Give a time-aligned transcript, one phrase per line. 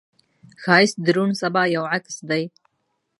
[0.61, 2.43] ښایست د روڼ سبا یو عکس دی